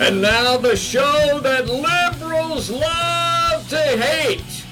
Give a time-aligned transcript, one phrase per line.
[0.00, 4.64] And now the show that liberals love to hate.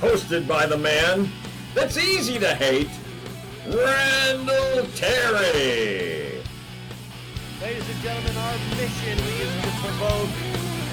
[0.00, 1.28] Hosted by the man
[1.74, 2.88] that's easy to hate,
[3.66, 6.40] Randall Terry.
[7.60, 10.30] Ladies and gentlemen, our mission is to provoke,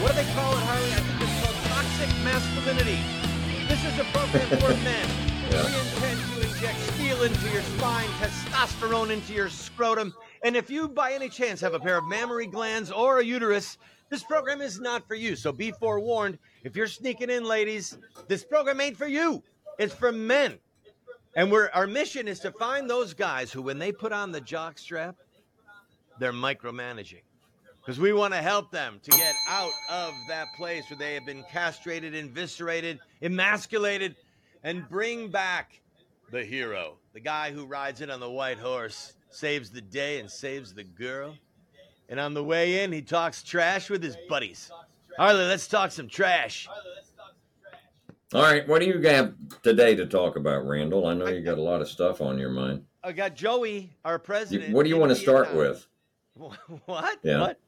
[0.02, 0.91] what do they call it, Harley?
[0.91, 2.98] I think it's called toxic masculinity.
[3.67, 5.08] This is a program for men.
[5.52, 5.63] Yeah.
[5.63, 10.88] We intend to inject steel into your spine, testosterone into your scrotum, and if you
[10.88, 14.80] by any chance have a pair of mammary glands or a uterus, this program is
[14.80, 15.35] not for you.
[15.35, 16.38] So be forewarned.
[16.63, 19.41] If you're sneaking in, ladies, this program ain't for you.
[19.80, 20.59] It's for men.
[21.35, 24.40] And we're our mission is to find those guys who, when they put on the
[24.40, 25.16] jock strap,
[26.20, 27.23] they're micromanaging.
[27.80, 31.26] Because we want to help them to get out of that place where they have
[31.26, 34.16] been castrated, eviscerated, emasculated,
[34.63, 35.82] and bring back
[36.32, 40.30] the hero, the guy who rides in on the white horse, saves the day and
[40.32, 41.36] saves the girl.
[42.08, 44.72] And on the way in, he talks trash with his buddies.
[45.18, 46.68] Harley, let's talk some trash.
[48.34, 51.08] All right, what do you have today to talk about, Randall?
[51.08, 52.84] I know you got a lot of stuff on your mind.
[53.04, 54.74] I got Joey, our president.
[54.74, 55.86] what do you want to start with?
[56.86, 57.20] What?
[57.24, 57.40] Yeah.
[57.40, 57.60] What?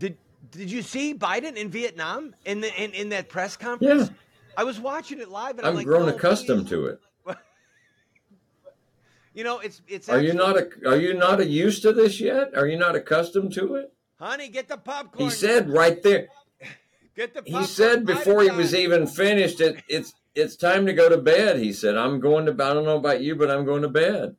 [0.00, 0.16] Did
[0.50, 4.08] Did you see Biden in Vietnam in the in, in that press conference?
[4.08, 4.16] Yeah.
[4.56, 7.00] I was watching it live, and I'm I've like, grown "No, accustomed please." to it.
[9.34, 10.08] You know, it's it's.
[10.08, 12.54] Are you not a, are you not a used to this yet?
[12.54, 13.92] Are you not accustomed to it?
[14.18, 14.48] honey?
[14.48, 15.28] Get the popcorn.
[15.28, 16.28] He said right there.
[17.16, 17.42] Get the.
[17.42, 17.62] Popcorn.
[17.62, 19.82] He said before he was even finished it.
[19.88, 21.58] It's it's time to go to bed.
[21.58, 22.52] He said, "I'm going to.
[22.52, 24.36] I don't know about you, but I'm going to bed."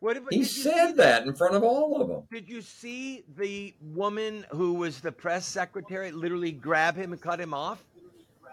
[0.00, 2.22] What, He did you see said that in front of all of them.
[2.28, 7.38] Did you see the woman who was the press secretary literally grab him and cut
[7.38, 7.84] him off?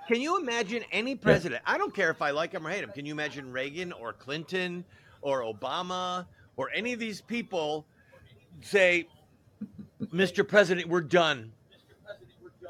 [0.08, 1.64] Can you imagine any president?
[1.66, 2.92] I don't care if I like him or hate him.
[2.92, 4.86] Can you imagine Reagan or Clinton
[5.22, 6.25] or Obama
[6.57, 7.85] or any of these people
[8.62, 9.07] say,
[10.13, 10.47] Mr.
[10.47, 11.52] President, we're done.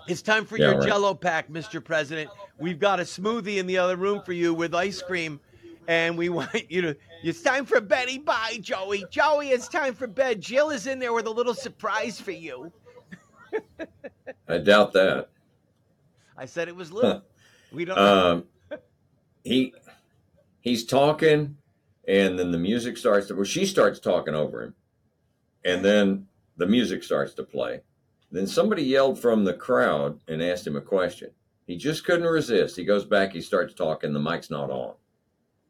[0.07, 0.87] It's time for Yeah, your right.
[0.87, 1.83] jello pack, Mr.
[1.83, 2.29] President.
[2.57, 5.39] We've got a smoothie in the other room for you with ice cream.
[5.87, 8.17] And we want you to, it's time for Betty.
[8.17, 9.05] Bye, Joey.
[9.09, 10.41] Joey, it's time for bed.
[10.41, 12.71] Jill is in there with a little surprise for you.
[14.47, 15.29] I doubt that.
[16.37, 17.23] I said it was little.
[17.71, 17.97] We don't.
[17.97, 18.43] Um,
[19.43, 19.73] he
[20.61, 21.57] he's talking,
[22.09, 23.35] and then the music starts to.
[23.35, 24.73] Well, she starts talking over him,
[25.63, 26.27] and then
[26.57, 27.81] the music starts to play.
[28.31, 31.29] Then somebody yelled from the crowd and asked him a question.
[31.67, 32.75] He just couldn't resist.
[32.75, 33.31] He goes back.
[33.31, 34.11] He starts talking.
[34.13, 34.95] The mic's not on.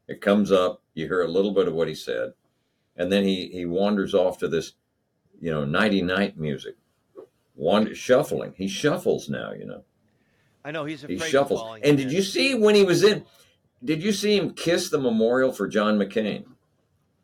[0.08, 0.82] It comes up.
[0.94, 2.32] You hear a little bit of what he said,
[2.96, 4.72] and then he he wanders off to this,
[5.40, 6.76] you know, nighty night music.
[7.54, 8.54] Wander, shuffling.
[8.56, 9.52] He shuffles now.
[9.52, 9.84] You know
[10.64, 11.78] I know he's afraid he of shuffles.
[11.82, 13.26] And did you see when he was in?
[13.82, 16.44] Did you see him kiss the memorial for John McCain?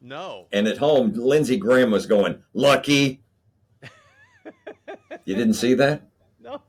[0.00, 0.46] No.
[0.52, 3.22] And at home, Lindsey Graham was going, "Lucky."
[5.24, 6.02] you didn't see that?
[6.42, 6.60] No.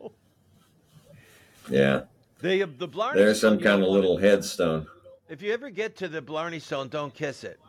[1.69, 2.03] Yeah,
[2.39, 3.19] The the Blarney.
[3.19, 4.87] there's some kind of little headstone.
[5.29, 7.59] If you ever get to the Blarney Stone, don't kiss it,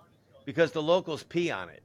[0.45, 1.83] because the locals pee on it.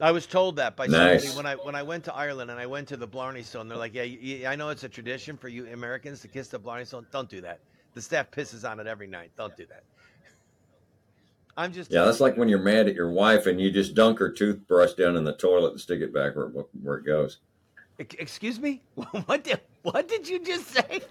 [0.00, 1.24] I was told that by Nice.
[1.24, 3.68] somebody when I when I went to Ireland and I went to the Blarney Stone.
[3.68, 6.58] They're like, "Yeah, you- I know it's a tradition for you Americans to kiss the
[6.58, 7.06] Blarney Stone.
[7.10, 7.58] Don't do that.
[7.94, 9.30] The staff pisses on it every night.
[9.36, 9.84] Don't do that."
[11.56, 14.18] I'm just Yeah, that's like when you're mad at your wife and you just dunk
[14.18, 17.38] her toothbrush down in the toilet and stick it back where, it- where it goes.
[17.98, 18.82] Excuse me.
[19.26, 21.02] What did what did you just say?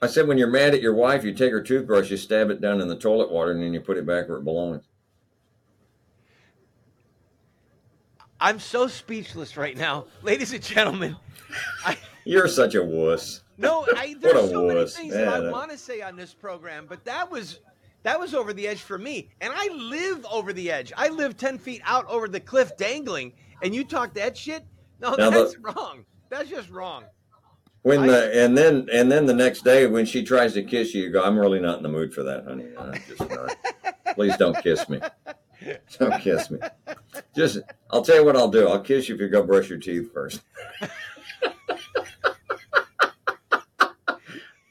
[0.00, 2.60] I said, when you're mad at your wife, you take her toothbrush, you stab it
[2.60, 4.82] down in the toilet water, and then you put it back where it belongs.
[8.40, 11.16] I'm so speechless right now, ladies and gentlemen.
[11.84, 13.42] I, You're such a wuss.
[13.62, 14.96] No, I, there's so many wuss.
[14.96, 17.60] things that I want to say on this program, but that was
[18.02, 20.92] that was over the edge for me, and I live over the edge.
[20.96, 24.64] I live ten feet out over the cliff, dangling, and you talk that shit.
[25.00, 26.04] No, Now, that's the- wrong.
[26.28, 27.04] That's just wrong.
[27.82, 30.94] When I- the and then and then the next day when she tries to kiss
[30.94, 32.68] you, you go, I'm really not in the mood for that, honey.
[32.78, 33.56] I'm just not.
[34.14, 35.00] Please don't kiss me.
[36.00, 36.58] Don't kiss me.
[37.36, 37.60] Just
[37.92, 38.66] I'll tell you what I'll do.
[38.66, 40.40] I'll kiss you if you go brush your teeth first.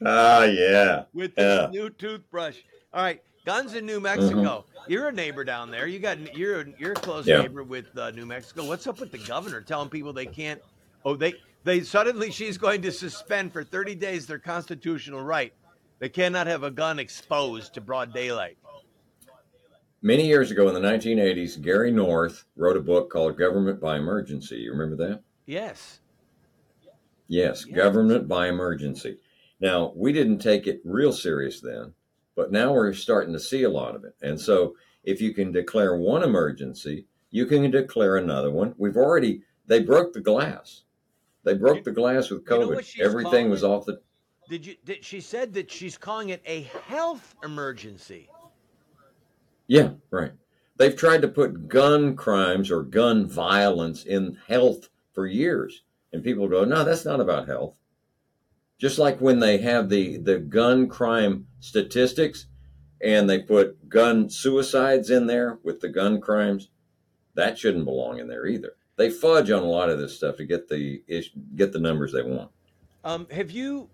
[0.06, 1.04] Ah, yeah.
[1.12, 1.68] With this Yeah.
[1.70, 2.58] new toothbrush.
[2.92, 4.64] All right, guns in New Mexico.
[4.88, 5.86] You're a neighbor down there.
[5.86, 7.30] You got you're a- you're a close Mm-hmm.
[7.30, 7.42] Yeah.
[7.42, 8.66] neighbor with uh, New Mexico.
[8.66, 10.60] What's up with the governor telling people they can't?
[11.04, 11.34] Oh, they
[11.64, 15.52] they suddenly she's going to suspend for 30 days their constitutional right.
[16.00, 18.58] They cannot have a gun exposed to broad daylight.
[20.04, 24.56] Many years ago in the 1980s, Gary North wrote a book called Government by Emergency.
[24.56, 25.22] You remember that?
[25.46, 26.00] Yes.
[27.28, 27.76] Yes, Yeah.
[27.76, 29.18] government by emergency.
[29.62, 31.94] Now, we didn't take it real serious then,
[32.34, 34.16] but now we're starting to see a lot of it.
[34.20, 34.74] And so,
[35.04, 38.74] if you can declare one emergency, You can declare another one.
[38.76, 40.82] We've already they broke the glass.
[41.44, 43.00] They broke the glass with You know COVID.
[43.00, 43.66] Everything was it?
[43.66, 44.00] off the
[44.48, 44.76] Did you?
[44.84, 48.28] Did, she said that she's calling it a health emergency.
[49.66, 50.32] Yeah, right.
[50.76, 55.82] They've tried to put gun crimes or gun violence in health for years.
[56.12, 57.74] And people go, no, that's not about health.
[58.82, 62.46] Just like when they have the, the gun crime statistics
[63.00, 66.68] and they put gun suicides in there with the gun crimes,
[67.34, 68.72] that shouldn't belong in there either.
[68.96, 71.00] They fudge on a lot of this stuff to get the
[71.54, 72.50] get the numbers they want.
[73.04, 73.88] Um, have you?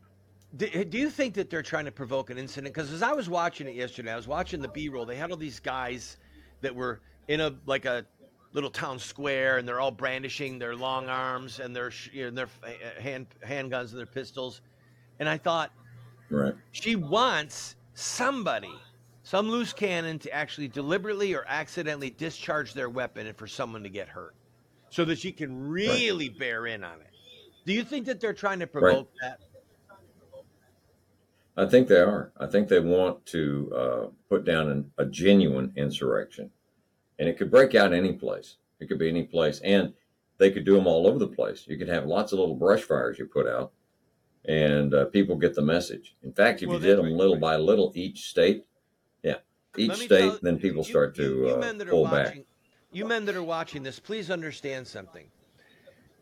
[0.56, 2.73] Do, you think that they're trying to provoke an incident?
[2.73, 5.05] Because as I was watching it yesterday, I was watching the B-roll.
[5.05, 6.17] They had all these guys
[6.62, 8.06] that were in a like a
[8.55, 12.49] little town square, and they're all brandishing their long arms and their you know, their
[12.64, 14.62] uh, hand handguns and their pistols.
[15.19, 15.73] And I thought,
[16.31, 16.55] Right.
[16.73, 18.75] she wants somebody,
[19.23, 23.88] some loose cannon, to actually deliberately or accidentally discharge their weapon and for someone to
[23.88, 24.35] get hurt,
[24.91, 27.11] so that she can really bear in on it.
[27.65, 29.41] Do you think that they're trying to provoke that?
[31.56, 32.31] I think they are.
[32.38, 36.50] I think they want to uh, put down an, a genuine insurrection,
[37.19, 38.56] and it could break out any place.
[38.79, 39.93] It could be any place, and
[40.38, 41.65] they could do them all over the place.
[41.67, 43.73] You could have lots of little brush fires you put out,
[44.49, 46.17] and uh, people get the message.
[46.25, 48.65] In fact, if Well, you did them little by little, each state,
[49.23, 49.37] yeah,
[49.77, 52.06] each state, tell- then people you- start you- to you uh, men that are pull
[52.06, 52.39] back.
[52.91, 55.31] You men that are watching this, please understand something.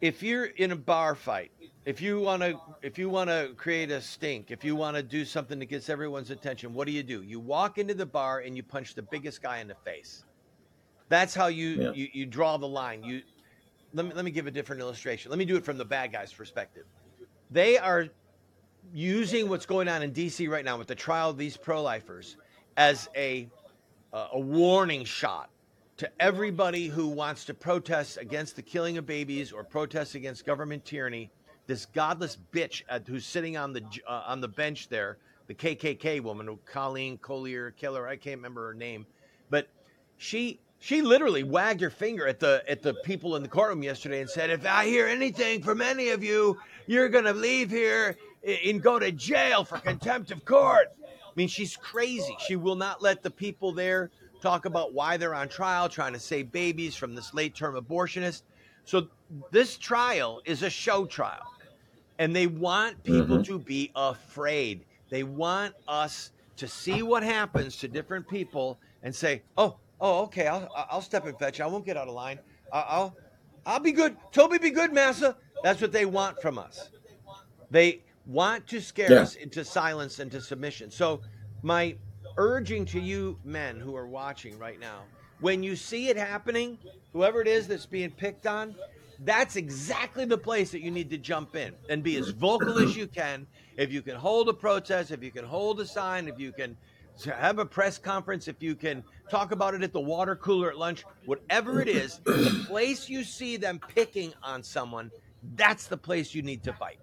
[0.00, 1.52] If you're in a bar fight,
[1.87, 5.02] if you want to, if you want to create a stink, if you want to
[5.02, 7.22] do something that gets everyone's attention, what do you do?
[7.22, 10.25] You walk into the bar and you punch the biggest guy in the face.
[11.08, 11.93] That's how you Yeah.
[11.93, 13.05] you, you draw the line.
[13.05, 13.22] You
[13.94, 15.31] let me let me give a different illustration.
[15.31, 16.84] Let me do it from the bad guy's perspective.
[17.50, 18.08] They are
[18.93, 22.37] using what's going on in DC right now with the trial of these pro-lifers
[22.76, 23.48] as a
[24.12, 25.50] uh, a warning shot
[25.96, 30.84] to everybody who wants to protest against the killing of babies or protest against government
[30.84, 31.31] tyranny.
[31.66, 36.22] This godless bitch uh, who's sitting on the uh, on the bench there, the KKK
[36.22, 39.06] woman, Colleen Collier Killer, I can't remember her name,
[39.50, 39.69] but
[40.16, 44.20] she she literally wagged her finger at the at the people in the courtroom yesterday
[44.20, 48.82] and said, "If I hear anything from any of you, you're gonna leave here and
[48.82, 52.37] go to jail for contempt of court." I mean, she's crazy.
[52.40, 56.20] She will not let the people there talk about why they're on trial, trying to
[56.20, 58.43] save babies from this late term abortionist.
[58.84, 59.08] So
[59.50, 61.52] this trial is a show trial.
[62.19, 63.46] And they want people Mhm.
[63.46, 64.87] to be afraid.
[65.11, 70.46] They want us to see what happens to different people and say, "Oh, oh, okay,
[70.46, 71.60] I'll I'll step and fetch.
[71.60, 72.40] I won't get out of line.
[72.72, 73.19] I'll
[73.66, 74.19] I'll be good.
[74.32, 76.90] Toby, be good, massa." That's what they want from us.
[77.70, 79.20] They want to scare Yeah.
[79.20, 80.90] us into silence and to submission.
[80.90, 81.22] So,
[81.62, 81.98] my
[82.38, 86.78] urging to you men who are watching right now, when you see it happening,
[87.12, 88.76] whoever it is that's being picked on,
[89.19, 92.94] that's exactly the place that you need to jump in and be as vocal as
[92.96, 93.48] you can.
[93.76, 96.78] If you can hold a protest, if you can hold a sign, if you can
[97.24, 100.76] have a press conference, if you can talk about it at the water cooler at
[100.78, 105.10] lunch, whatever it is, the place you see them picking on someone,
[105.54, 106.98] that's the place you need to fight.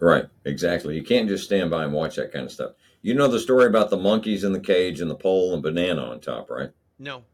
[0.00, 0.94] Right, exactly.
[0.94, 2.72] You can't just stand by and watch that kind of stuff.
[3.02, 6.02] You know the story about the monkeys in the cage and the pole and banana
[6.02, 6.70] on top, right?
[6.98, 7.24] No.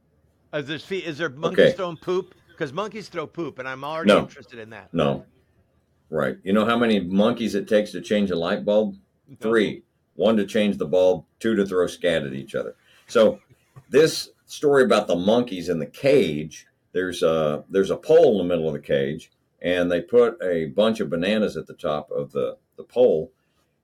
[0.55, 1.73] Is there, is there monkeys Okay.
[1.77, 2.35] throwing poop?
[2.51, 4.21] Because monkeys throw poop, and I'm already No.
[4.21, 4.93] interested in that.
[4.93, 5.25] No.
[6.11, 6.37] Right.
[6.45, 8.97] You know how many monkeys it takes to change a light bulb?
[9.41, 9.83] Three.
[10.15, 12.75] One to change the bulb, two to throw scat at each other.
[13.07, 13.41] So
[13.89, 18.55] this story about the monkeys in the cage, there's a there's a pole in the
[18.55, 22.33] middle of the cage, and they put a bunch of bananas at the top of
[22.33, 23.33] the, the pole,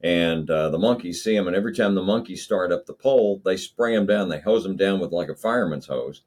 [0.02, 3.40] and uh, the monkeys see them, and every time the monkeys start up the pole,
[3.44, 6.22] they spray them down, they hose them down with like a fireman's hose,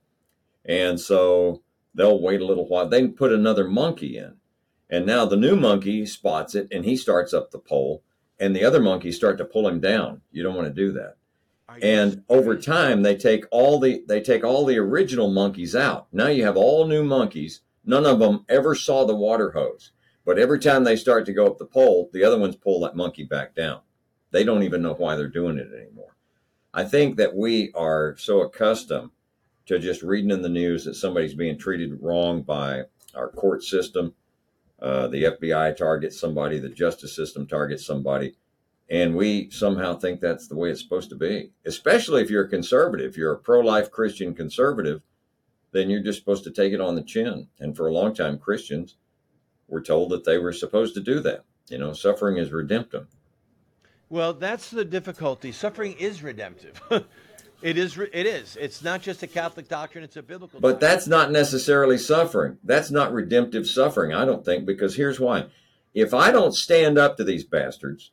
[0.66, 1.62] and so
[1.94, 2.88] they'll wait a little while.
[2.88, 4.38] They put another monkey in,
[4.90, 8.04] and now the new monkey spots it, and he starts up the pole,
[8.42, 10.22] and the other monkeys start to pull him down.
[10.32, 11.16] You don't want to do that.
[11.82, 16.08] And over time they take all the they take all the original monkeys out.
[16.12, 17.62] Now you have all new monkeys.
[17.86, 19.94] None of them ever saw the water hose.
[20.26, 22.98] But every time they start to go up the pole the other ones pull that
[22.98, 23.82] monkey back down.
[24.32, 26.18] They don't even know why they're doing it anymore.
[26.74, 29.12] I think that we are so accustomed
[29.68, 32.84] to just reading in the news that somebody's being treated wrong by
[33.14, 34.14] our court system
[34.82, 38.36] uh, the fbi targets somebody the justice system targets somebody
[38.92, 42.50] and we somehow think that's the way it's supposed to be, especially if you're a
[42.50, 43.12] conservative.
[43.12, 45.02] If you're a pro life Christian conservative,
[45.72, 47.48] then you're just supposed to take it on the chin.
[47.58, 48.98] And for a long time, Christians
[49.70, 51.46] were told that they were supposed to do that.
[51.70, 53.08] You know, suffering is redemptive.
[54.10, 55.54] Well, that's the difficulty.
[55.54, 56.82] Suffering is redemptive.
[57.62, 57.98] It is.
[57.98, 58.58] It is.
[58.60, 60.60] It's not just a Catholic doctrine; it's a biblical.
[60.60, 60.90] But doctrine.
[60.90, 62.58] that's not necessarily suffering.
[62.64, 65.46] That's not redemptive suffering, I don't think, because here's why.
[65.94, 68.12] If I don't stand up to these bastards,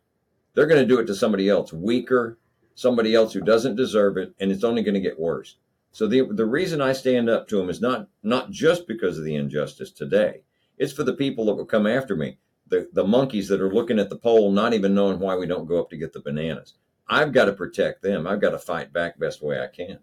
[0.54, 2.38] they're going to do it to somebody else weaker,
[2.74, 5.56] somebody else who doesn't deserve it, and it's only going to get worse.
[5.92, 9.24] So the the reason I stand up to them is not not just because of
[9.24, 10.42] the injustice today.
[10.76, 13.98] It's for the people that will come after me, the the monkeys that are looking
[13.98, 16.74] at the pole, not even knowing why we don't go up to get the bananas.
[17.08, 18.26] I've got to protect them.
[18.26, 19.98] I've got to fight back best way I can.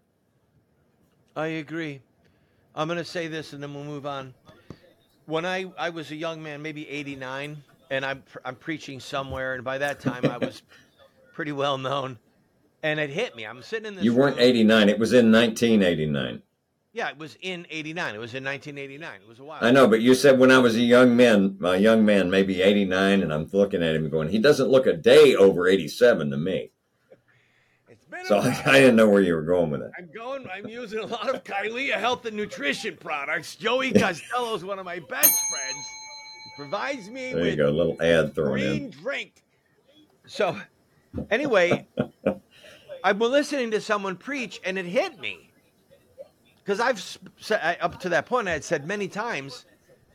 [1.36, 2.00] I agree.
[2.74, 4.34] I'm going to say this, and then we'll move on.
[5.26, 9.64] When I I was a young man, maybe 89, and I'm I'm preaching somewhere, and
[9.64, 10.62] by that time I was
[11.34, 12.18] pretty well known,
[12.82, 13.44] and it hit me.
[13.44, 14.04] I'm sitting in this.
[14.04, 14.88] You weren't room- 89.
[14.88, 16.42] It was in 1989.
[16.92, 18.14] Yeah, it was in 89.
[18.14, 19.20] It was in 1989.
[19.20, 19.58] It was a while.
[19.60, 22.62] I know, but you said when I was a young man, a young man, maybe
[22.62, 26.36] 89, and I'm looking at him going, he doesn't look a day over 87 to
[26.38, 26.70] me.
[28.28, 28.74] It's been a So while.
[28.74, 29.90] I didn't know where you were going with it.
[29.98, 30.46] I'm going.
[30.52, 33.56] I'm using a lot of Kylie health and nutrition products.
[33.56, 35.86] Joey Costello is one of my best friends.
[36.44, 38.90] He provides me There you with go, a little ad thrown green in.
[38.90, 39.42] drink.
[40.26, 40.58] So,
[41.30, 41.86] anyway,
[43.04, 45.50] I've been listening to someone preach, and it hit me
[46.64, 47.00] because I've
[47.38, 49.66] said up to that point I had said many times,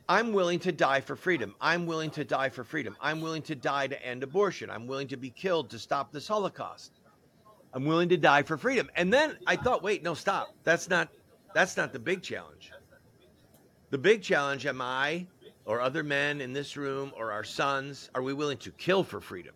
[0.09, 1.55] I'm willing to die for freedom.
[1.61, 2.97] I'm willing to die for freedom.
[2.99, 4.69] I'm willing to die to end abortion.
[4.69, 6.91] I'm willing to be killed to stop this Holocaust.
[7.73, 8.89] I'm willing to die for freedom.
[8.95, 10.53] And then I thought, wait, no, stop.
[10.63, 11.09] That's not
[11.53, 12.71] that's not the big challenge.
[13.89, 15.27] The big challenge am I
[15.65, 19.21] or other men in this room or our sons, are we willing to kill for
[19.21, 19.53] freedom?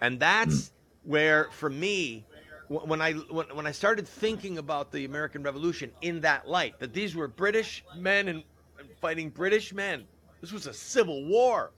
[0.00, 0.72] And that's
[1.04, 2.24] where for me
[2.68, 6.92] when I when, when I started thinking about the American Revolution in that light, that
[6.92, 8.44] these were British men and,
[9.00, 10.04] fighting British men.
[10.40, 11.70] This was a civil war.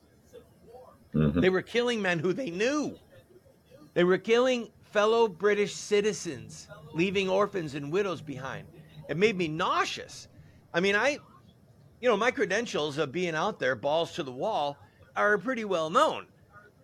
[1.15, 1.41] Mhm.
[1.41, 2.99] They were killing men who they knew.
[3.95, 8.67] They were killing fellow British citizens, leaving orphans and widows behind.
[9.09, 10.29] It made me nauseous.
[10.73, 11.19] I mean, I,
[12.01, 14.79] you know, my credentials of being out there, balls to the wall,
[15.17, 16.27] are pretty well known.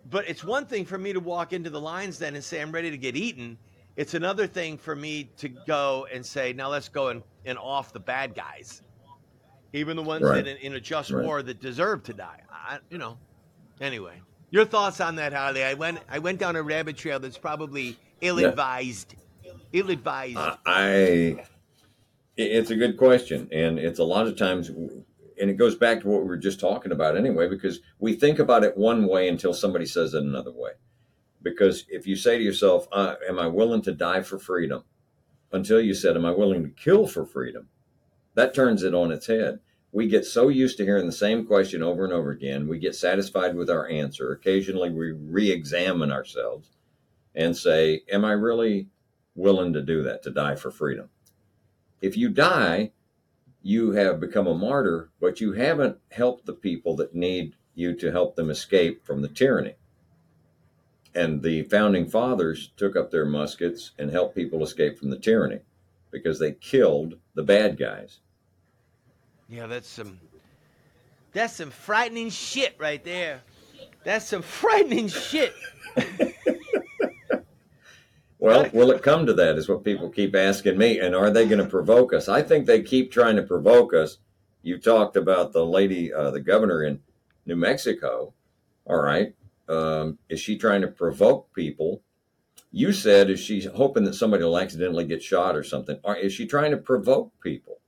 [0.09, 2.71] But it's one thing for me to walk into the lines then and say, I'm
[2.71, 3.57] ready to get eaten.
[3.95, 7.91] It's another thing for me to go and say, now let's go and, and off
[7.91, 8.81] the bad guys.
[9.73, 10.43] Even the ones Right.
[10.43, 11.23] that in, in a just Right.
[11.23, 12.41] war that deserve to die.
[12.51, 13.17] I, you know,
[13.81, 15.63] Anyway, your thoughts on that, Harley?
[15.63, 19.15] I went I went down a rabbit trail that's probably ill-advised.
[19.73, 20.37] Ill-advised.
[20.37, 21.45] I, I-
[22.41, 26.07] it's a good question, and it's a lot of times, and it goes back to
[26.07, 29.53] what we were just talking about anyway, because we think about it one way until
[29.53, 30.71] somebody says it another way.
[31.41, 34.83] Because if you say to yourself, uh, "Am I willing to die for freedom?"
[35.51, 37.67] until you said, "Am I willing to kill for freedom?"
[38.35, 39.59] that turns it on its head.
[39.91, 42.67] We get so used to hearing the same question over and over again.
[42.67, 44.31] We get satisfied with our answer.
[44.31, 46.69] Occasionally, we re-examine ourselves
[47.33, 48.89] and say, "Am I really
[49.35, 50.21] willing to do that?
[50.23, 51.09] To die for freedom?"
[52.01, 52.91] if you die,
[53.61, 58.11] you have become a martyr, but you haven't helped the people that need you to
[58.11, 59.75] help them escape from the tyranny.
[61.13, 65.59] And the founding fathers took up their muskets and helped people escape from the tyranny
[66.11, 68.19] because they killed the bad guys.
[69.49, 70.19] Yeah, that's some
[71.33, 73.41] that's some frightening shit right there.
[74.03, 75.53] That's some frightening shit.
[78.41, 79.57] Well, will it come to that?
[79.57, 80.99] Is what people keep asking me.
[80.99, 82.29] And are they going to provoke us?
[82.29, 84.17] I think they keep trying to provoke us.
[84.61, 87.01] You talked about the lady, uh, the governor in
[87.45, 88.33] New Mexico.
[88.85, 89.35] All right.
[89.67, 92.01] Um, is she trying to provoke people?
[92.71, 95.99] You said, is she hoping that somebody will accidentally get shot or something?
[96.03, 97.78] Or is she trying to provoke people?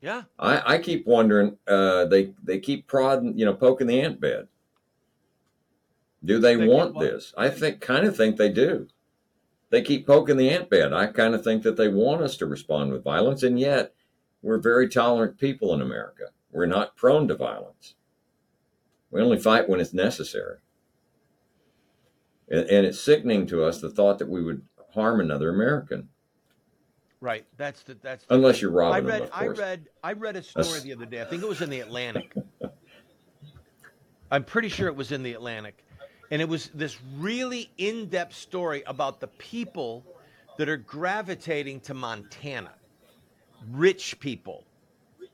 [0.00, 0.22] Yeah.
[0.38, 1.58] I, I keep wondering.
[1.66, 4.48] Uh, they they keep prodding, you know, poking the ant bed.
[6.24, 7.32] Do they, They want this?
[7.36, 8.88] I think, kind of think they do.
[9.70, 10.92] They keep poking the ant bed.
[10.92, 13.94] I kind of think that they want us to respond with violence, and yet
[14.42, 16.24] we're very tolerant people in America.
[16.50, 17.94] We're not prone to violence.
[19.10, 20.58] We only fight when it's necessary.
[22.48, 24.62] And, and it's sickening to us the thought that we would
[24.94, 26.08] harm another American,
[27.20, 27.44] Right.
[27.58, 30.42] That's the that's the unless you're I robbing read them, I read I read a
[30.42, 31.20] story That's- the other day.
[31.20, 32.32] I think it was in the Atlantic.
[34.30, 35.84] I'm pretty sure it was in the Atlantic.
[36.30, 40.04] And it was this really in-depth story about the people
[40.56, 42.70] that are gravitating to Montana.
[43.72, 44.64] Rich people,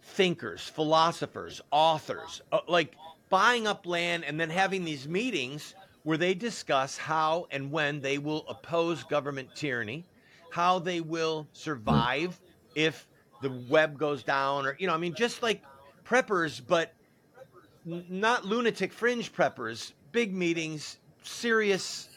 [0.02, 2.96] thinkers, philosophers, authors, uh, like
[3.28, 5.74] buying up land and then having these meetings
[6.04, 10.04] where they discuss how and when they will oppose government tyranny,
[10.50, 12.40] how they will survive
[12.74, 13.08] if
[13.40, 15.68] the web goes down, or, you know, I mean, just like
[16.04, 16.94] preppers, but
[17.84, 22.10] not lunatic fringe preppers, big meetings, serious,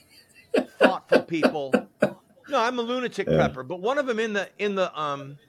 [0.79, 1.81] thoughtful people
[2.47, 3.33] No, I'm a lunatic Yeah.
[3.33, 5.39] prepper, but one of them in the in the um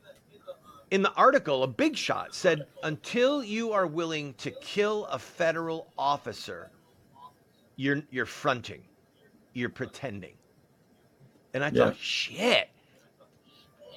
[0.91, 5.93] in the article, a big shot said, "Until you are willing to kill a federal
[5.97, 6.73] officer,
[7.77, 8.89] you're you're fronting,
[9.55, 10.40] you're pretending."
[11.55, 12.01] And I thought, Yeah.
[12.01, 12.69] "Shit."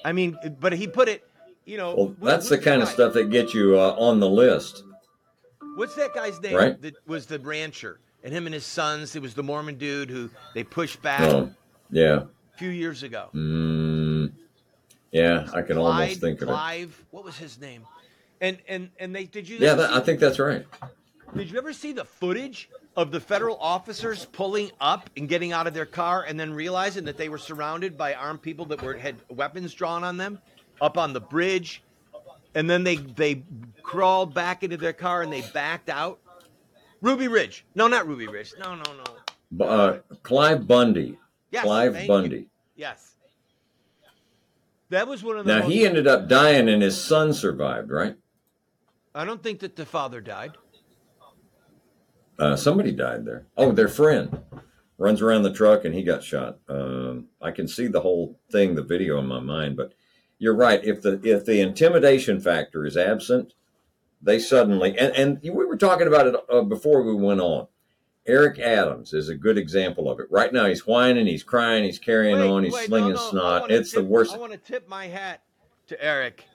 [0.04, 1.26] I mean, but he put it,
[1.64, 1.94] you know.
[1.94, 4.82] Well, that's the kind of stuff that gets you uh, on the list.
[5.76, 6.54] What's that guy's name?
[6.56, 6.80] Right.
[6.82, 9.16] That was the rancher, and him and his sons.
[9.16, 11.50] It was the Mormon dude who they pushed back Oh,
[11.90, 12.24] yeah.
[12.54, 13.30] a few years ago.
[13.34, 14.32] Mm,
[15.10, 16.52] yeah, I can almost think of it.
[16.52, 17.82] Clive, what was his name?
[18.40, 20.66] And and and they did you Yeah, that, I think that's right.
[21.36, 25.66] Did you ever see the footage of the federal officers pulling up and getting out
[25.66, 28.94] of their car and then realizing that they were surrounded by armed people that were
[28.94, 30.38] had weapons drawn on them
[30.80, 31.82] up on the bridge
[32.54, 33.42] and then they they
[33.82, 36.20] crawled back into their car and they backed out
[37.00, 37.66] Ruby Ridge.
[37.74, 38.54] No, not Ruby Ridge.
[38.58, 38.82] No, no,
[39.58, 39.64] no.
[39.66, 41.18] Uh, Clive Bundy.
[41.50, 42.08] Yes, Clive thank you.
[42.08, 42.46] Bundy.
[42.76, 43.12] Yes.
[44.88, 47.90] That was one of the Now he ended up dying, and his son survived.
[47.90, 48.16] Right?
[49.14, 50.56] I don't think that the father died.
[52.38, 53.46] Uh, somebody died there.
[53.56, 54.40] Oh, their friend
[54.98, 56.58] runs around the truck, and he got shot.
[56.68, 59.76] Um, I can see the whole thing, the video in my mind.
[59.76, 59.92] But
[60.38, 60.82] you're right.
[60.84, 63.54] If the if the intimidation factor is absent,
[64.20, 67.68] they suddenly and and we were talking about it uh, before we went on.
[68.26, 70.26] Eric Adams is a good example of it.
[70.30, 73.30] Right now, he's whining, he's crying, he's carrying Wait, on, he's wait, slinging no, no,
[73.30, 73.70] snot.
[73.70, 74.32] It's the worst.
[74.34, 75.42] I want to tip my hat
[75.88, 76.46] to Eric.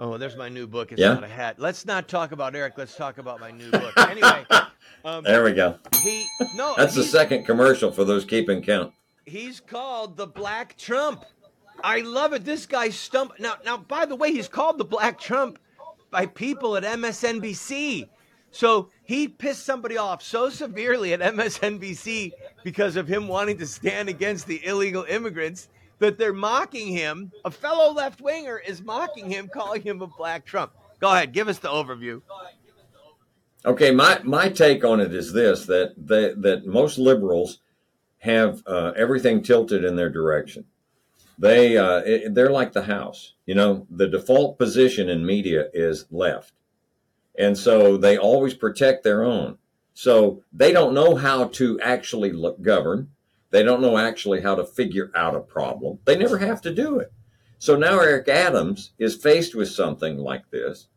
[0.00, 0.90] Oh, there's my new book.
[0.90, 1.14] It's Yeah?
[1.14, 1.60] not a hat.
[1.60, 2.74] Let's not talk about Eric.
[2.76, 3.96] Let's talk about my new book.
[3.98, 4.44] Anyway,
[5.04, 5.78] um, There we go.
[6.02, 6.74] he no.
[6.76, 8.92] That's the second commercial for those keeping count.
[9.24, 11.24] He's called the Black Trump.
[11.82, 12.44] I love it.
[12.44, 13.32] This guy stump.
[13.38, 13.76] Now, now.
[13.76, 15.58] By the way, he's called the Black Trump
[16.10, 18.08] by people at MSNBC.
[18.52, 22.32] So he pissed somebody off so severely at MSNBC
[22.62, 25.68] because of him wanting to stand against the illegal immigrants
[26.00, 27.32] that they're mocking him.
[27.44, 30.72] A fellow left winger is mocking him, calling him a Black Trump.
[31.00, 32.20] Go ahead, give us the overview.
[33.64, 37.58] Okay, my my take on it is this: that that, that most liberals
[38.18, 40.64] have uh, everything tilted in their direction.
[41.38, 43.34] They uh, it, they're like the house.
[43.46, 46.52] You know, the default position in media is left,
[47.38, 49.58] and so they always protect their own.
[49.94, 53.10] So they don't know how to actually look, govern.
[53.50, 55.98] They don't know actually how to figure out a problem.
[56.04, 57.12] They never have to do it.
[57.58, 60.88] So now Eric Adams is faced with something like this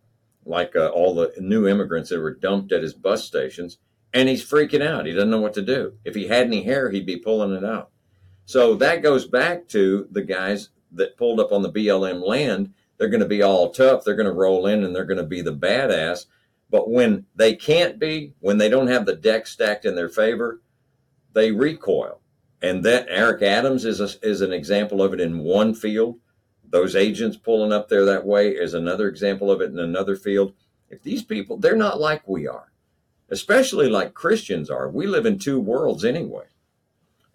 [0.45, 3.79] like uh, all the new immigrants that were dumped at his bus stations,
[4.13, 5.05] and he's freaking out.
[5.05, 5.93] He doesn't know what to do.
[6.05, 7.89] If he had any hair, he'd be pulling it out.
[8.45, 12.73] So that goes back to the guys that pulled up on the BLM land.
[12.97, 14.03] They're going to be all tough.
[14.03, 16.27] They're going to roll in and they're going to be the badass.
[16.69, 20.61] But when they can't be, when they don't have the deck stacked in their favor,
[21.33, 22.21] they recoil.
[22.61, 26.19] And that Eric Adams is a, is an example of it in one field
[26.69, 30.53] those agents pulling up there that way is another example of it in another field.
[30.89, 32.71] If these people, they're not like we are,
[33.29, 34.89] especially like Christians are.
[34.89, 36.45] We live in two worlds anyway.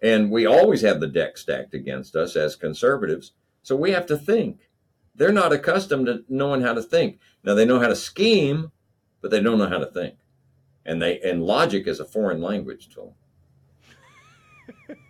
[0.01, 3.33] And we always have the deck stacked against us as conservatives.
[3.61, 4.69] So we have to think.
[5.13, 7.19] They're not accustomed to knowing how to think.
[7.43, 8.71] Now they know how to scheme,
[9.21, 10.15] but they don't know how to think.
[10.85, 13.13] And they and logic is a foreign language to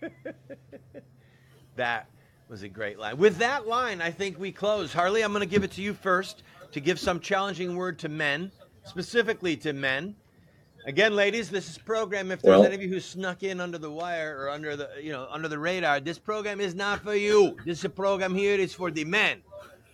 [0.02, 0.04] them.
[1.82, 2.10] That
[2.52, 3.18] was a great line.
[3.18, 4.92] With that line, I think we close.
[4.92, 8.10] Harley, I'm going to give it to you first to give some challenging word to
[8.10, 8.52] men,
[8.84, 10.16] specifically to men.
[10.86, 12.30] Again, ladies, this is program.
[12.30, 14.90] If there's Well- any of you who snuck in under the wire or under the
[15.02, 17.56] you know under the radar, this program is not for you.
[17.66, 18.60] This is a program here.
[18.60, 19.42] It's for the men,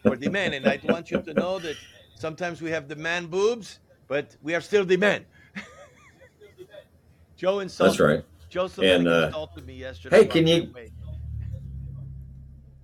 [0.01, 0.53] for the men.
[0.53, 1.75] And I want you to know that
[2.15, 5.25] sometimes we have the man boobs, but we are still the men.
[7.37, 7.91] Joe insulted.
[7.91, 8.25] That's right.
[8.49, 10.17] Joe Slavinic And, uh, insulted me yesterday.
[10.23, 10.91] hey, can you- Wait.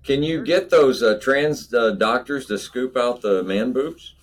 [0.04, 4.14] Can you get those uh, trans uh, doctors to scoop out the man boobs?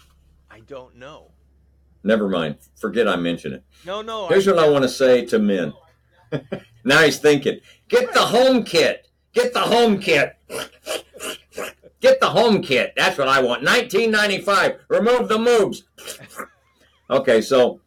[0.50, 1.32] I don't know.
[2.04, 2.58] Never mind.
[2.76, 3.64] Forget I mentioned it.
[3.86, 4.28] No, no.
[4.28, 5.74] Here's what I want to say to men.
[6.84, 9.08] now he's thinking, get the home kit.
[9.34, 10.38] Get the home kit.
[12.00, 12.94] Get the home kit.
[12.96, 13.64] That's what I want.
[13.64, 14.82] 1995.
[14.88, 15.84] Remove the moobs.
[17.10, 17.82] okay, so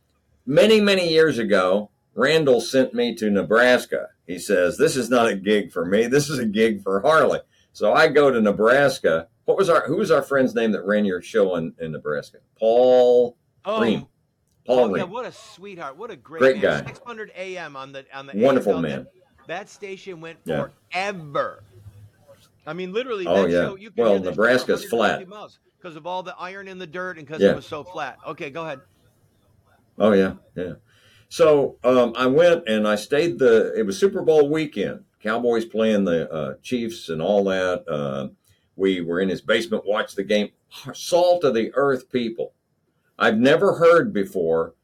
[0.47, 4.09] many, many years ago, Randall sent me to Nebraska.
[4.27, 6.07] He says, This is not a gig for me.
[6.07, 7.41] This is a gig for Harley.
[7.75, 9.27] So I go to Nebraska.
[9.45, 12.39] What was our who was our friend's name that ran your show in, in Nebraska?
[12.59, 14.07] Paul Oh, Ream.
[14.67, 15.97] Paul oh, yeah, what a sweetheart!
[15.99, 16.85] What a great, Great man.
[16.85, 16.87] guy.
[16.87, 18.81] 600 AM on the on the Wonderful AFL.
[18.83, 18.91] man.
[19.01, 20.69] That, that station went Yeah.
[20.93, 21.63] forever.
[22.67, 23.27] I mean, literally.
[23.27, 23.63] Oh, that yeah.
[23.65, 26.87] Show, Well, hear that show Nebraska's 150 miles because of all the iron in the
[26.87, 27.51] dirt and because Yeah.
[27.51, 28.19] it was so flat.
[28.27, 28.81] Okay, go ahead.
[29.99, 30.75] Oh yeah, yeah.
[31.29, 33.73] So um, I went and I stayed the.
[33.77, 35.05] It was Super Bowl weekend.
[35.25, 37.89] Cowboys playing the uh, Chiefs and all that.
[37.89, 38.29] Uh,
[38.77, 40.51] we were in his basement, watched the game.
[40.93, 42.53] Salt of the earth people.
[43.19, 44.75] I've never heard before.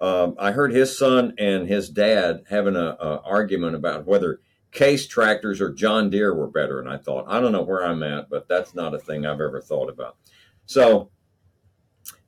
[0.00, 5.08] Um, I heard his son and his dad having a, a argument about whether Case
[5.08, 6.78] tractors or John Deere were better.
[6.78, 9.40] And I thought, I don't know where I'm at, but that's not a thing I've
[9.40, 10.16] ever thought about.
[10.66, 11.10] So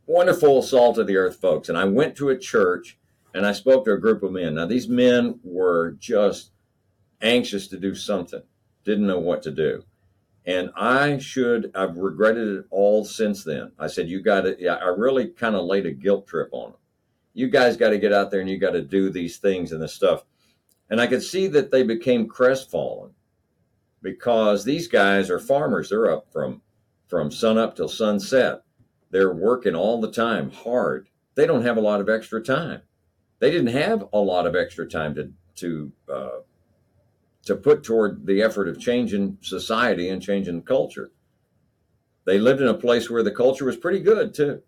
[0.07, 1.69] wonderful salt of the earth folks.
[1.69, 2.99] And I went to a church
[3.35, 4.55] and I spoke to a group of men.
[4.55, 6.51] Now, these men were just
[7.21, 8.43] anxious to do something,
[8.85, 9.85] didn't know what to do.
[10.47, 13.73] And I should, I've regretted it all since then.
[13.79, 16.81] I said, You got to, I really kind of laid a guilt trip on them.
[17.35, 19.83] You guys got to get out there and you got to do these things and
[19.83, 20.25] this stuff.
[20.89, 23.13] And I could see that they became crestfallen
[24.03, 25.91] because these guys are farmers.
[25.91, 26.63] They're up from,
[27.07, 28.63] from sun up till sunset.
[29.11, 31.09] They're working all the time hard.
[31.35, 32.83] They don't have a lot of extra time.
[33.39, 36.39] They didn't have a lot of extra time to, to, uh,
[37.51, 41.11] to put toward the effort of changing society and changing culture.
[42.25, 44.63] They lived in a place where the culture was pretty good too.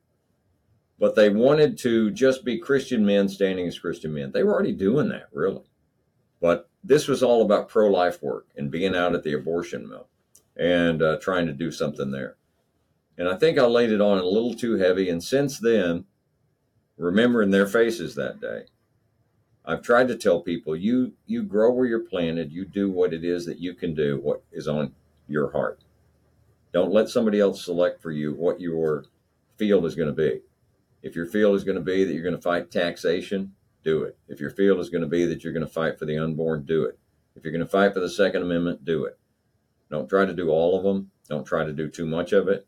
[0.99, 4.33] But they wanted to just be Christian men standing as Christian men.
[4.33, 5.62] They were already doing that, really.
[6.40, 10.09] But this was all about pro life work and being out at the abortion mill
[10.57, 12.35] and uh, trying to do something there.
[13.16, 15.09] And I think I laid it on a little too heavy.
[15.09, 16.07] And since then,
[16.97, 18.64] remembering their faces that day,
[19.64, 23.25] I've tried to tell people you you grow where you're planted, you do what it
[23.25, 24.92] is that you can do, what is on
[25.29, 25.81] your heart.
[26.72, 29.05] Don't let somebody else select for you what your
[29.57, 30.40] field is going to be.
[31.03, 34.16] If your field is going to be that you're going to fight taxation, do it.
[34.29, 36.64] If your field is going to be that you're going to fight for the unborn,
[36.64, 36.98] do it.
[37.37, 39.18] If you're going to fight for the Second Amendment, do it.
[39.90, 41.11] Don't try to do all of them.
[41.29, 42.66] Don't try to do too much of it.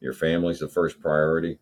[0.00, 1.58] Your family's the first priority.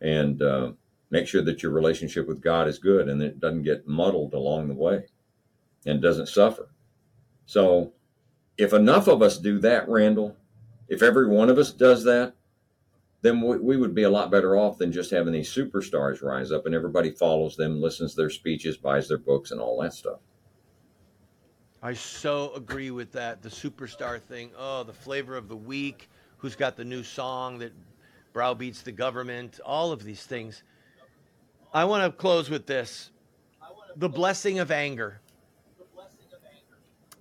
[0.00, 0.72] And uh,
[1.10, 4.68] make sure that your relationship with God is good and it doesn't get muddled along
[4.68, 5.04] the way
[5.86, 6.68] and doesn't suffer.
[7.46, 7.92] So,
[8.56, 10.36] if enough of us do that, Randall,
[10.88, 12.34] if every one of us does that,
[13.22, 16.52] then we, we would be a lot better off than just having these superstars rise
[16.52, 19.92] up and everybody follows them, listens to their speeches, buys their books, and all that
[19.92, 20.20] stuff.
[21.82, 23.42] I so agree with that.
[23.42, 24.50] The superstar thing.
[24.56, 26.10] Oh, the flavor of the week.
[26.38, 27.72] Who's got the new song that
[28.32, 29.60] browbeats the government?
[29.64, 30.62] All of these things.
[31.78, 33.12] I want to close with this
[33.94, 35.20] the blessing of anger.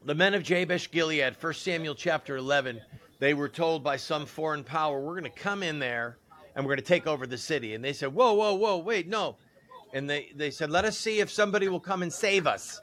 [0.04, 2.82] The men of Jabesh Gilead, 1 Samuel chapter 11,
[3.20, 6.18] they were told by some foreign power, we're going to come in there
[6.56, 7.76] and we're going to take over the city.
[7.76, 9.38] And they said, whoa, whoa, whoa, wait, no.
[9.94, 12.82] And they, they said, let us see if somebody will come and save us.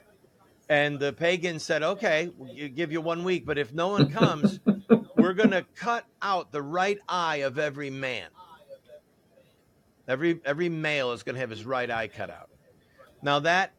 [0.69, 4.61] And the pagans said, okay, we'll give you one week, but if no one comes,
[5.17, 8.29] we're going to cut out the right eye of every man.
[10.07, 12.49] Every every male is going to have his right eye cut out.
[13.21, 13.71] Now that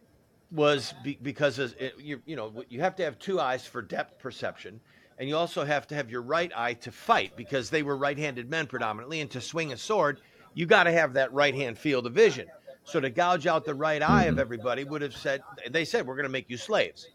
[0.50, 4.18] was be, because it, you, you know you have to have two eyes for depth
[4.18, 4.80] perception,
[5.18, 8.50] and you also have to have your right eye to fight because they were right-handed
[8.50, 10.20] men predominantly, and to swing a sword,
[10.54, 12.48] you got to have that right-hand field of vision.
[12.84, 16.14] So to gouge out the right eye of everybody would have said they said we're
[16.14, 17.08] going to make you slaves.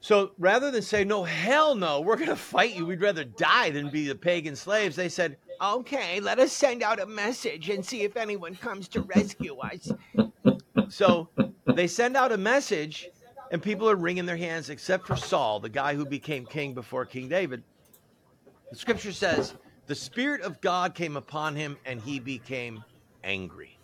[0.00, 3.70] So rather than say no, hell no, we're going to fight you, we'd rather die
[3.70, 4.96] than be the pagan slaves.
[4.96, 9.00] They said Okay, let us send out a message and see if anyone comes to
[9.00, 9.90] rescue us.
[10.90, 11.30] so
[11.74, 13.08] they send out a message,
[13.50, 17.06] and people are wringing their hands, except for Saul, the guy who became king before
[17.06, 17.62] King David.
[18.70, 19.54] The scripture says,
[19.86, 22.84] The Spirit of God came upon him, and he became
[23.22, 23.78] angry.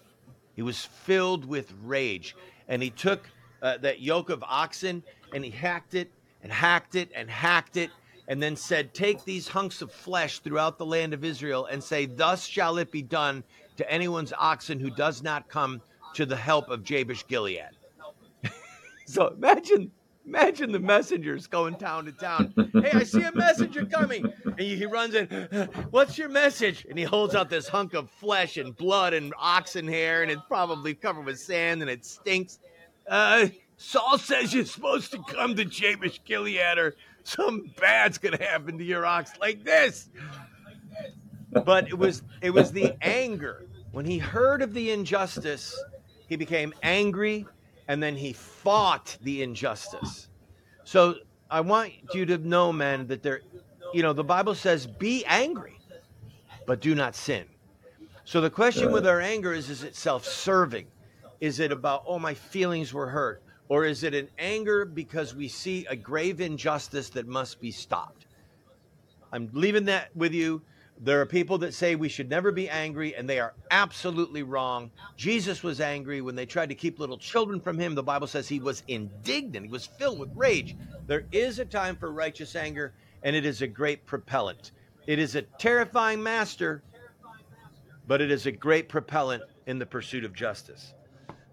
[0.54, 2.36] He was filled with rage,
[2.68, 3.26] and he took
[3.62, 6.10] uh, that yoke of oxen and he hacked it
[6.42, 7.90] and hacked it and hacked it
[8.30, 12.06] and then said, Take these hunks of flesh throughout the land of Israel and say,
[12.06, 13.42] Thus shall it be done
[13.76, 15.82] to anyone's oxen who does not come
[16.14, 17.70] to the help of Jabesh Gilead.
[19.04, 19.90] so imagine
[20.24, 22.54] imagine the messengers going town to town.
[22.72, 24.32] Hey, I see a messenger coming.
[24.44, 25.26] And he runs in,
[25.90, 26.86] What's your message?
[26.88, 30.42] And he holds out this hunk of flesh and blood and oxen hair, and it's
[30.46, 32.60] probably covered with sand and it stinks.
[33.08, 38.78] Uh, Saul says you're supposed to come to Jabesh Gilead or some bad's gonna happen
[38.78, 40.10] to your ox like this.
[41.64, 43.66] But it was it was the anger.
[43.92, 45.76] When he heard of the injustice,
[46.28, 47.46] he became angry
[47.88, 50.28] and then he fought the injustice.
[50.84, 51.16] So
[51.50, 53.40] I want you to know, man, that there
[53.92, 55.78] you know, the Bible says be angry,
[56.66, 57.44] but do not sin.
[58.24, 60.86] So the question with our anger is is it self-serving?
[61.40, 63.42] Is it about, oh, my feelings were hurt?
[63.70, 68.26] Or is it an anger because we see a grave injustice that must be stopped?
[69.32, 70.62] I'm leaving that with you.
[70.98, 74.90] There are people that say we should never be angry, and they are absolutely wrong.
[75.16, 77.94] Jesus was angry when they tried to keep little children from him.
[77.94, 80.76] The Bible says he was indignant, he was filled with rage.
[81.06, 84.72] There is a time for righteous anger, and it is a great propellant.
[85.06, 86.82] It is a terrifying master,
[88.08, 90.92] but it is a great propellant in the pursuit of justice.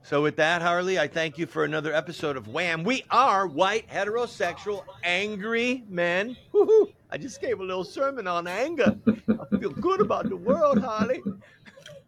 [0.07, 2.85] So, with that, Harley, I thank you for another episode of Wham.
[2.85, 6.37] We are white, heterosexual, angry men.
[6.53, 6.93] Woo-hoo.
[7.11, 8.97] I just gave a little sermon on anger.
[9.05, 11.21] I feel good about the world, Harley.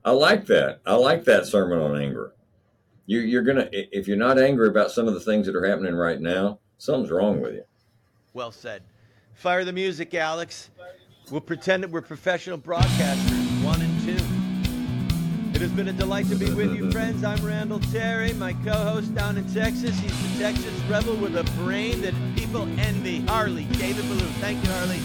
[0.05, 0.79] I like that.
[0.85, 2.31] I like that sermon on anger.
[3.05, 5.93] You, you're gonna if you're not angry about some of the things that are happening
[5.93, 7.63] right now, something's wrong with you.
[8.33, 8.81] Well said.
[9.33, 10.69] Fire the music, Alex.
[11.29, 13.38] We'll pretend that we're professional broadcasters, one and two.
[15.59, 17.21] It has been a delight to be with you, friends.
[17.21, 19.99] I'm Randall Terry, my co host down in Texas.
[19.99, 23.19] He's the Texas rebel with a brain that people envy.
[23.25, 24.21] Harley, David Ballou.
[24.39, 24.99] Thank you, Harley.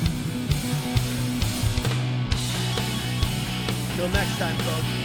[3.97, 5.04] Till next time, folks.